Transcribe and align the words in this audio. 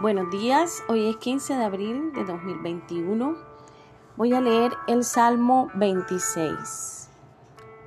Buenos 0.00 0.28
días, 0.28 0.82
hoy 0.88 1.08
es 1.08 1.16
15 1.18 1.54
de 1.54 1.62
abril 1.62 2.12
de 2.14 2.24
2021. 2.24 3.36
Voy 4.16 4.32
a 4.32 4.40
leer 4.40 4.72
el 4.88 5.04
Salmo 5.04 5.70
26. 5.74 7.10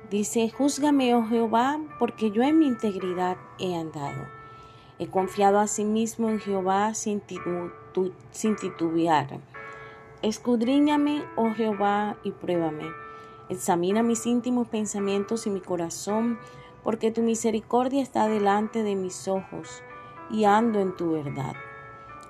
Dice, 0.08 0.48
Júzgame, 0.48 1.14
oh 1.14 1.26
Jehová, 1.26 1.78
porque 1.98 2.30
yo 2.30 2.42
en 2.42 2.60
mi 2.60 2.66
integridad 2.66 3.36
he 3.58 3.76
andado. 3.76 4.26
He 4.98 5.08
confiado 5.08 5.58
a 5.58 5.66
sí 5.66 5.84
mismo 5.84 6.30
en 6.30 6.40
Jehová 6.40 6.94
sin, 6.94 7.20
titubear. 7.20 9.40
Escudriñame, 10.22 11.24
oh 11.36 11.52
Jehová, 11.52 12.16
y 12.24 12.30
pruébame. 12.30 12.86
Examina 13.50 14.02
mis 14.02 14.24
íntimos 14.24 14.66
pensamientos 14.68 15.46
y 15.46 15.50
mi 15.50 15.60
corazón, 15.60 16.38
porque 16.82 17.10
tu 17.10 17.20
misericordia 17.20 18.02
está 18.02 18.28
delante 18.28 18.82
de 18.82 18.96
mis 18.96 19.28
ojos, 19.28 19.82
y 20.30 20.44
ando 20.44 20.80
en 20.80 20.96
tu 20.96 21.12
verdad. 21.12 21.54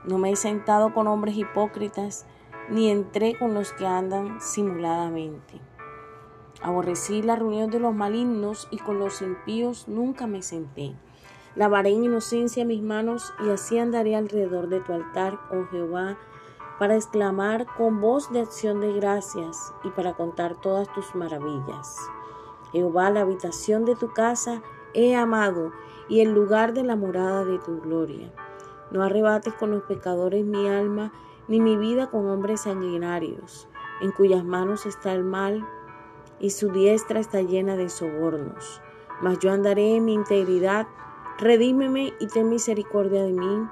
No 0.05 0.19
me 0.19 0.31
he 0.31 0.37
sentado 0.37 0.95
con 0.95 1.07
hombres 1.07 1.37
hipócritas, 1.37 2.27
ni 2.71 2.91
entré 2.91 3.37
con 3.39 3.55
los 3.55 3.73
que 3.73 3.87
andan 3.87 4.41
simuladamente. 4.41 5.61
Aborrecí 6.63 7.23
la 7.23 7.37
reunión 7.37 7.71
de 7.71 7.79
los 7.79 7.95
malignos 7.95 8.69
y 8.71 8.79
con 8.79 8.99
los 8.99 9.23
impíos 9.23 9.87
nunca 9.89 10.27
me 10.27 10.43
senté. 10.43 10.95
Lavaré 11.55 11.91
en 11.91 12.05
inocencia 12.05 12.65
mis 12.65 12.83
manos 12.83 13.33
y 13.45 13.51
así 13.51 13.79
andaré 13.79 14.17
alrededor 14.17 14.69
de 14.69 14.81
tu 14.81 14.93
altar, 14.93 15.39
oh 15.51 15.67
Jehová, 15.71 16.19
para 16.79 16.95
exclamar 16.95 17.67
con 17.77 18.01
voz 18.01 18.31
de 18.33 18.41
acción 18.41 18.81
de 18.81 18.93
gracias 18.93 19.73
y 19.83 19.91
para 19.91 20.15
contar 20.15 20.61
todas 20.61 20.93
tus 20.93 21.15
maravillas. 21.15 21.97
Jehová, 22.73 23.11
la 23.11 23.23
habitación 23.23 23.85
de 23.85 23.97
tu 23.97 24.13
casa 24.13 24.63
he 24.95 25.17
amado 25.17 25.73
y 26.09 26.21
el 26.21 26.33
lugar 26.33 26.75
de 26.75 26.85
la 26.85 26.97
morada 26.97 27.45
de 27.45 27.59
tu 27.59 27.81
gloria. 27.81 28.33
No 28.91 29.03
arrebates 29.03 29.55
con 29.55 29.71
los 29.71 29.83
pecadores 29.83 30.45
mi 30.45 30.69
alma, 30.69 31.13
ni 31.47 31.61
mi 31.61 31.77
vida 31.77 32.11
con 32.11 32.29
hombres 32.29 32.63
sanguinarios, 32.63 33.69
en 34.01 34.13
cuyas 34.13 34.45
manos 34.45 34.87
está 34.87 35.13
el 35.13 35.25
mal 35.25 35.67
y 36.41 36.51
su 36.51 36.71
diestra 36.71 37.21
está 37.21 37.43
llena 37.43 37.77
de 37.77 37.89
sobornos. 37.89 38.81
Mas 39.21 39.39
yo 39.41 39.51
andaré 39.53 39.97
en 39.97 40.05
mi 40.05 40.15
integridad, 40.15 40.87
redímeme 41.39 42.13
y 42.21 42.27
ten 42.29 42.49
misericordia 42.49 43.23
de 43.23 43.33
mí. 43.33 43.69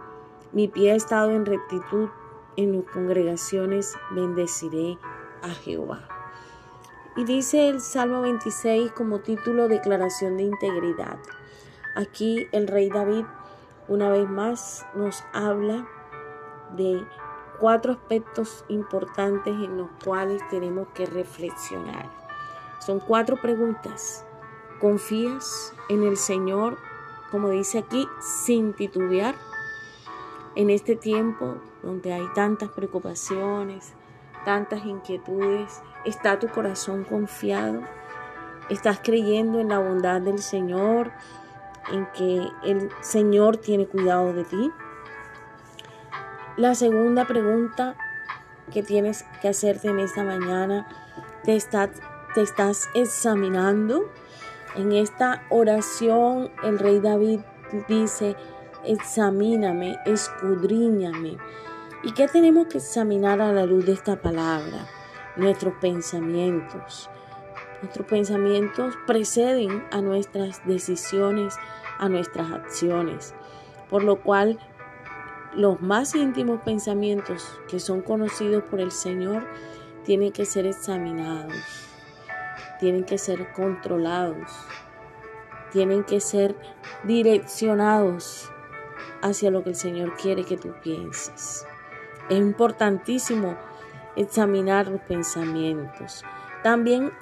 Mi 0.52 0.68
pie 0.68 0.92
ha 0.92 0.96
estado 0.96 1.30
en 1.30 1.46
rectitud, 1.46 2.08
en 2.56 2.76
las 2.76 2.90
congregaciones 2.90 3.96
bendeciré 4.10 4.98
a 5.42 5.50
Jehová. 5.50 6.08
Y 7.16 7.24
dice 7.24 7.68
el 7.68 7.80
Salmo 7.80 8.22
26 8.22 8.92
como 8.92 9.20
título 9.20 9.68
Declaración 9.68 10.36
de 10.36 10.44
Integridad. 10.44 11.18
Aquí 11.94 12.46
el 12.52 12.66
rey 12.66 12.90
David 12.90 13.24
una 13.88 14.10
vez 14.10 14.28
más 14.28 14.86
nos 14.94 15.24
habla 15.32 15.86
de 16.76 17.06
cuatro 17.60 17.92
aspectos 17.92 18.64
importantes 18.68 19.54
en 19.54 19.78
los 19.78 19.88
cuales 20.04 20.42
tenemos 20.50 20.88
que 20.94 21.06
reflexionar. 21.06 22.08
Son 22.80 23.00
cuatro 23.00 23.36
preguntas. 23.40 24.24
¿Confías 24.80 25.74
en 25.88 26.02
el 26.02 26.16
Señor, 26.16 26.76
como 27.30 27.48
dice 27.48 27.78
aquí, 27.78 28.06
sin 28.20 28.74
titubear? 28.74 29.34
En 30.54 30.70
este 30.70 30.96
tiempo 30.96 31.56
donde 31.82 32.12
hay 32.12 32.26
tantas 32.34 32.70
preocupaciones, 32.70 33.94
tantas 34.44 34.84
inquietudes, 34.84 35.82
¿está 36.04 36.38
tu 36.38 36.48
corazón 36.48 37.04
confiado? 37.04 37.80
¿Estás 38.68 39.00
creyendo 39.02 39.60
en 39.60 39.68
la 39.68 39.78
bondad 39.78 40.20
del 40.20 40.40
Señor? 40.40 41.12
En 41.92 42.06
que 42.12 42.48
el 42.64 42.90
Señor 43.00 43.56
tiene 43.56 43.86
cuidado 43.86 44.32
de 44.32 44.44
ti. 44.44 44.70
La 46.56 46.74
segunda 46.74 47.26
pregunta 47.26 47.96
que 48.72 48.82
tienes 48.82 49.24
que 49.40 49.48
hacerte 49.48 49.88
en 49.88 49.98
esta 49.98 50.24
mañana, 50.24 50.88
te, 51.44 51.58
te 52.34 52.42
estás 52.42 52.88
examinando. 52.94 54.10
En 54.74 54.92
esta 54.92 55.44
oración 55.48 56.50
el 56.62 56.78
rey 56.78 57.00
David 57.00 57.40
dice, 57.88 58.36
examíname, 58.84 59.98
escudriñame. 60.04 61.38
¿Y 62.02 62.12
qué 62.12 62.28
tenemos 62.28 62.66
que 62.66 62.78
examinar 62.78 63.40
a 63.40 63.52
la 63.52 63.66
luz 63.66 63.86
de 63.86 63.92
esta 63.92 64.16
palabra? 64.16 64.86
Nuestros 65.36 65.74
pensamientos, 65.80 67.10
Nuestros 67.82 68.06
pensamientos 68.06 68.94
preceden 69.06 69.84
a 69.90 70.00
nuestras 70.00 70.66
decisiones, 70.66 71.56
a 71.98 72.08
nuestras 72.08 72.50
acciones, 72.50 73.34
por 73.90 74.02
lo 74.02 74.22
cual 74.22 74.58
los 75.54 75.80
más 75.80 76.14
íntimos 76.14 76.60
pensamientos 76.62 77.60
que 77.68 77.80
son 77.80 78.02
conocidos 78.02 78.64
por 78.64 78.80
el 78.80 78.92
Señor 78.92 79.46
tienen 80.04 80.32
que 80.32 80.44
ser 80.44 80.66
examinados, 80.66 81.54
tienen 82.78 83.04
que 83.04 83.18
ser 83.18 83.52
controlados, 83.52 84.50
tienen 85.72 86.04
que 86.04 86.20
ser 86.20 86.56
direccionados 87.04 88.50
hacia 89.22 89.50
lo 89.50 89.62
que 89.62 89.70
el 89.70 89.76
Señor 89.76 90.14
quiere 90.16 90.44
que 90.44 90.56
tú 90.56 90.74
pienses. 90.82 91.66
Es 92.28 92.38
importantísimo 92.38 93.56
examinar 94.16 94.88
los 94.88 95.00
pensamientos. 95.02 96.24
También 96.62 97.12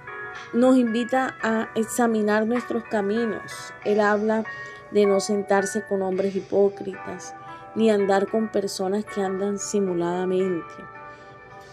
nos 0.53 0.77
invita 0.77 1.37
a 1.43 1.69
examinar 1.75 2.47
nuestros 2.47 2.85
caminos. 2.85 3.73
Él 3.85 4.01
habla 4.01 4.45
de 4.91 5.07
no 5.07 5.21
sentarse 5.21 5.85
con 5.85 6.03
hombres 6.03 6.37
hipócritas, 6.37 7.35
ni 7.75 7.91
andar 7.91 8.29
con 8.29 8.49
personas 8.49 9.05
que 9.05 9.21
andan 9.21 9.59
simuladamente. 9.59 10.75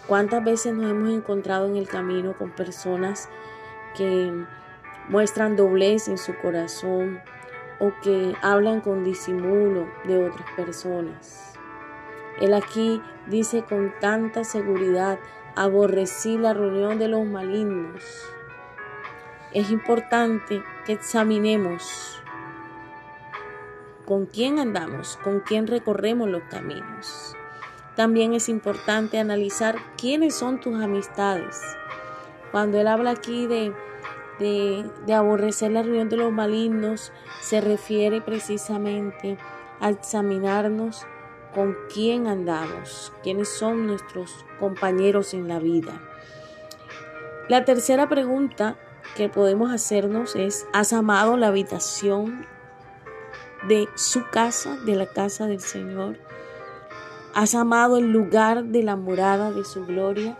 ¿Cuántas 0.07 0.43
veces 0.43 0.73
nos 0.73 0.89
hemos 0.89 1.11
encontrado 1.11 1.67
en 1.67 1.77
el 1.77 1.87
camino 1.87 2.33
con 2.35 2.51
personas 2.51 3.29
que 3.95 4.33
muestran 5.09 5.55
doblez 5.55 6.07
en 6.07 6.17
su 6.17 6.35
corazón 6.41 7.21
o 7.79 7.91
que 8.01 8.33
hablan 8.41 8.81
con 8.81 9.03
disimulo 9.03 9.87
de 10.05 10.25
otras 10.25 10.49
personas? 10.55 11.53
Él 12.39 12.55
aquí 12.55 13.01
dice 13.27 13.63
con 13.63 13.93
tanta 13.99 14.43
seguridad, 14.43 15.19
aborrecí 15.55 16.37
la 16.37 16.53
reunión 16.53 16.97
de 16.97 17.07
los 17.07 17.25
malignos 17.25 18.03
es 19.53 19.69
importante 19.71 20.63
que 20.85 20.93
examinemos 20.93 22.21
con 24.05 24.25
quién 24.25 24.59
andamos, 24.59 25.17
con 25.23 25.41
quién 25.41 25.67
recorremos 25.67 26.29
los 26.29 26.43
caminos. 26.43 27.35
También 27.95 28.33
es 28.33 28.49
importante 28.49 29.19
analizar 29.19 29.75
quiénes 29.97 30.35
son 30.35 30.59
tus 30.59 30.81
amistades. 30.81 31.61
Cuando 32.51 32.79
él 32.79 32.87
habla 32.87 33.11
aquí 33.11 33.47
de, 33.47 33.73
de, 34.39 35.13
aborrecer 35.13 35.71
la 35.71 35.83
reunión 35.83 36.09
de 36.09 36.17
los 36.17 36.31
malignos, 36.31 37.11
se 37.41 37.61
refiere 37.61 38.21
precisamente 38.21 39.37
a 39.79 39.89
examinarnos 39.89 41.05
con 41.53 41.75
quién 41.93 42.27
andamos, 42.27 43.13
quiénes 43.23 43.49
son 43.49 43.87
nuestros 43.87 44.45
compañeros 44.59 45.33
en 45.33 45.47
la 45.47 45.59
vida. 45.59 46.01
La 47.49 47.65
tercera 47.65 48.07
pregunta 48.07 48.77
que 49.15 49.29
podemos 49.29 49.71
hacernos 49.71 50.35
es, 50.35 50.65
¿has 50.73 50.93
amado 50.93 51.37
la 51.37 51.47
habitación 51.47 52.45
de 53.67 53.87
su 53.95 54.27
casa, 54.29 54.77
de 54.85 54.95
la 54.95 55.05
casa 55.05 55.47
del 55.47 55.59
Señor? 55.59 56.17
¿Has 57.33 57.55
amado 57.55 57.97
el 57.97 58.11
lugar 58.11 58.65
de 58.65 58.83
la 58.83 58.95
morada 58.95 59.51
de 59.51 59.63
su 59.63 59.85
gloria? 59.85 60.37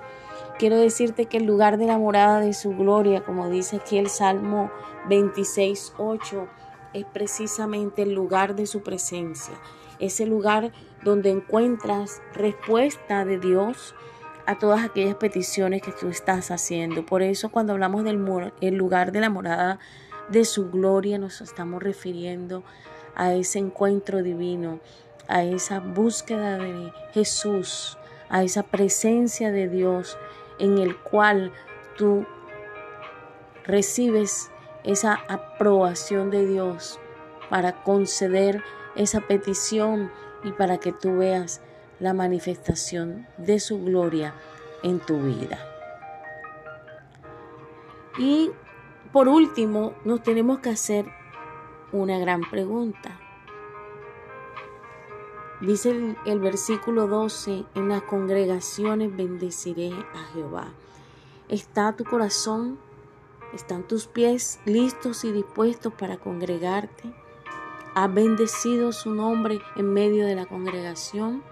Quiero 0.57 0.77
decirte 0.77 1.25
que 1.25 1.37
el 1.37 1.45
lugar 1.45 1.77
de 1.77 1.87
la 1.87 1.97
morada 1.97 2.39
de 2.39 2.53
su 2.53 2.75
gloria, 2.75 3.23
como 3.23 3.49
dice 3.49 3.77
aquí 3.77 3.97
el 3.97 4.09
Salmo 4.09 4.71
26, 5.07 5.93
8, 5.97 6.47
es 6.93 7.05
precisamente 7.05 8.03
el 8.03 8.13
lugar 8.13 8.55
de 8.55 8.67
su 8.67 8.83
presencia. 8.83 9.53
Es 9.99 10.19
el 10.19 10.29
lugar 10.29 10.71
donde 11.03 11.29
encuentras 11.29 12.21
respuesta 12.33 13.25
de 13.25 13.39
Dios 13.39 13.95
a 14.45 14.57
todas 14.57 14.83
aquellas 14.83 15.15
peticiones 15.15 15.81
que 15.81 15.91
tú 15.91 16.07
estás 16.09 16.51
haciendo. 16.51 17.05
Por 17.05 17.21
eso 17.21 17.49
cuando 17.49 17.73
hablamos 17.73 18.03
del 18.03 18.51
el 18.61 18.75
lugar 18.75 19.11
de 19.11 19.21
la 19.21 19.29
morada 19.29 19.79
de 20.29 20.45
su 20.45 20.71
gloria 20.71 21.17
nos 21.17 21.41
estamos 21.41 21.83
refiriendo 21.83 22.63
a 23.15 23.33
ese 23.33 23.59
encuentro 23.59 24.23
divino, 24.23 24.79
a 25.27 25.43
esa 25.43 25.79
búsqueda 25.79 26.57
de 26.57 26.91
Jesús, 27.13 27.97
a 28.29 28.43
esa 28.43 28.63
presencia 28.63 29.51
de 29.51 29.67
Dios 29.67 30.17
en 30.59 30.77
el 30.77 30.97
cual 30.97 31.51
tú 31.97 32.25
recibes 33.65 34.51
esa 34.83 35.19
aprobación 35.27 36.31
de 36.31 36.45
Dios 36.45 36.99
para 37.49 37.83
conceder 37.83 38.63
esa 38.95 39.21
petición 39.21 40.11
y 40.43 40.51
para 40.51 40.77
que 40.77 40.91
tú 40.91 41.17
veas 41.17 41.61
la 42.01 42.13
manifestación 42.13 43.27
de 43.37 43.59
su 43.59 43.81
gloria 43.85 44.33
en 44.83 44.99
tu 44.99 45.21
vida. 45.21 45.59
Y 48.17 48.51
por 49.13 49.27
último, 49.27 49.93
nos 50.03 50.23
tenemos 50.23 50.59
que 50.59 50.71
hacer 50.71 51.05
una 51.91 52.17
gran 52.19 52.41
pregunta. 52.49 53.19
Dice 55.61 56.15
el, 56.25 56.39
versículo 56.39 57.05
12, 57.05 57.65
en 57.75 57.89
las 57.89 58.01
congregaciones 58.01 59.15
bendeciré 59.15 59.91
a 59.91 60.33
Jehová. 60.33 60.73
¿Está 61.49 61.95
tu 61.95 62.03
corazón, 62.03 62.79
están 63.53 63.83
tus 63.83 64.07
pies 64.07 64.59
listos 64.65 65.23
y 65.23 65.31
dispuestos 65.31 65.93
para 65.93 66.17
congregarte? 66.17 67.13
¿Has 67.93 68.11
bendecido 68.11 68.91
su 68.91 69.13
nombre 69.13 69.59
en 69.75 69.93
medio 69.93 70.25
de 70.25 70.35
la 70.35 70.47
congregación? 70.47 71.43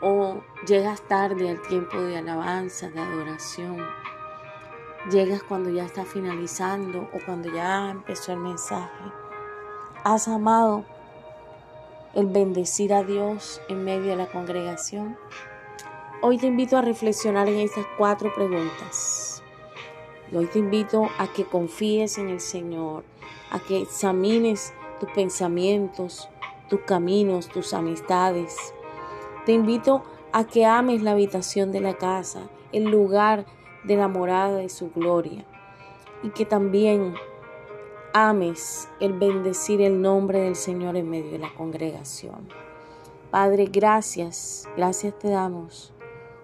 ¿O 0.00 0.42
llegas 0.66 1.00
tarde 1.02 1.48
al 1.48 1.62
tiempo 1.62 1.98
de 1.98 2.18
alabanza, 2.18 2.90
de 2.90 3.00
adoración? 3.00 3.78
¿Llegas 5.10 5.42
cuando 5.42 5.70
ya 5.70 5.84
está 5.84 6.04
finalizando 6.04 7.08
o 7.14 7.18
cuando 7.24 7.50
ya 7.50 7.90
empezó 7.90 8.32
el 8.32 8.40
mensaje? 8.40 9.04
¿Has 10.04 10.28
amado 10.28 10.84
el 12.14 12.26
bendecir 12.26 12.92
a 12.92 13.04
Dios 13.04 13.62
en 13.68 13.84
medio 13.84 14.10
de 14.10 14.16
la 14.16 14.26
congregación? 14.26 15.16
Hoy 16.20 16.36
te 16.36 16.46
invito 16.46 16.76
a 16.76 16.82
reflexionar 16.82 17.48
en 17.48 17.60
estas 17.60 17.86
cuatro 17.96 18.34
preguntas. 18.34 19.42
Hoy 20.34 20.46
te 20.46 20.58
invito 20.58 21.08
a 21.18 21.26
que 21.28 21.44
confíes 21.44 22.18
en 22.18 22.28
el 22.28 22.40
Señor, 22.40 23.04
a 23.50 23.60
que 23.60 23.80
examines 23.80 24.74
tus 25.00 25.10
pensamientos, 25.12 26.28
tus 26.68 26.80
caminos, 26.80 27.48
tus 27.48 27.72
amistades. 27.72 28.74
Te 29.46 29.52
invito 29.52 30.02
a 30.32 30.44
que 30.44 30.66
ames 30.66 31.02
la 31.02 31.12
habitación 31.12 31.72
de 31.72 31.80
la 31.80 31.94
casa, 31.94 32.50
el 32.72 32.84
lugar 32.84 33.46
de 33.84 33.96
la 33.96 34.08
morada 34.08 34.58
de 34.58 34.68
su 34.68 34.90
gloria, 34.90 35.46
y 36.22 36.30
que 36.30 36.44
también 36.44 37.14
ames 38.12 38.88
el 39.00 39.14
bendecir 39.14 39.80
el 39.80 40.02
nombre 40.02 40.40
del 40.40 40.56
Señor 40.56 40.96
en 40.96 41.08
medio 41.08 41.30
de 41.30 41.38
la 41.38 41.54
congregación. 41.54 42.48
Padre, 43.30 43.66
gracias, 43.66 44.68
gracias 44.76 45.18
te 45.18 45.30
damos, 45.30 45.94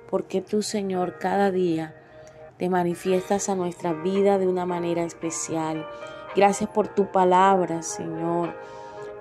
porque 0.09 0.41
tú, 0.41 0.63
Señor, 0.63 1.19
cada 1.19 1.51
día 1.51 1.95
te 2.57 2.71
manifiestas 2.71 3.51
a 3.51 3.55
nuestra 3.55 3.93
vida 3.93 4.39
de 4.39 4.49
una 4.49 4.65
manera 4.65 5.03
especial 5.03 5.87
Gracias 6.35 6.71
por 6.71 6.89
tu 6.89 7.13
palabra, 7.13 7.83
Señor, 7.83 8.55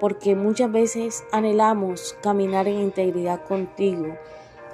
porque 0.02 0.36
muchas 0.36 0.72
veces 0.72 1.24
anhelamos 1.32 2.18
caminar 2.22 2.68
en 2.68 2.82
integridad 2.82 3.46
contigo. 3.46 4.18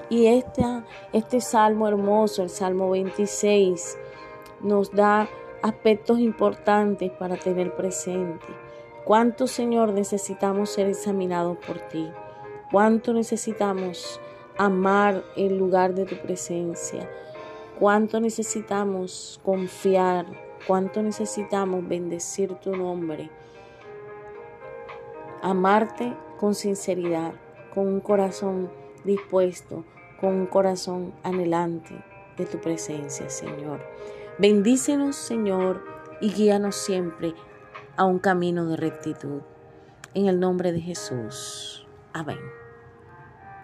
Y 0.09 0.27
este, 0.27 1.41
salmo 1.41 1.88
hermoso, 1.88 2.44
el 2.44 2.50
Salmo 2.50 2.89
26, 2.89 3.97
nos 4.62 4.91
da 4.91 5.27
aspectos 5.62 6.19
importantes 6.19 7.12
para 7.12 7.35
tener 7.35 7.75
presente. 7.75 8.47
¿Cuánto, 9.03 9.47
Señor, 9.47 9.91
necesitamos 9.91 10.69
ser 10.69 10.88
examinados 10.88 11.57
por 11.57 11.77
ti? 11.89 12.09
¿Cuánto 12.71 13.12
necesitamos 13.13 14.21
amar 14.57 15.24
el 15.35 15.57
lugar 15.57 15.94
de 15.94 16.06
tu 16.06 16.15
presencia? 16.15 17.07
¿Cuánto 17.77 18.21
necesitamos 18.21 19.41
confiar 19.44 20.25
cuánto 20.68 21.01
necesitamos 21.01 21.88
bendecir 21.88 22.53
tu 22.56 22.75
nombre, 22.75 23.29
amarte 25.42 26.16
con 26.39 26.56
sinceridad, 26.56 27.34
con 27.74 27.88
un 27.88 28.00
corazón 28.00 28.72
dispuesto, 29.04 29.86
con 30.19 30.34
un 30.34 30.45
corazón 30.48 31.13
anhelante 31.24 32.04
de 32.38 32.45
tu 32.45 32.60
presencia, 32.60 33.30
Señor. 33.30 33.81
Bendícenos, 34.39 35.16
Señor, 35.16 35.84
y 36.22 36.31
guíanos 36.31 36.75
siempre 36.75 37.34
a 37.95 38.06
un 38.06 38.19
camino 38.19 38.66
de 38.66 38.78
rectitud. 38.78 39.42
En 40.13 40.28
el 40.28 40.39
nombre 40.39 40.72
de 40.72 40.81
Jesús. 40.81 41.88
Amén. 42.13 42.39